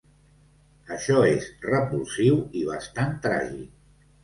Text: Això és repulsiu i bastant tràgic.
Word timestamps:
Això 0.95 1.17
és 1.33 1.51
repulsiu 1.67 2.41
i 2.63 2.67
bastant 2.73 3.17
tràgic. 3.29 3.73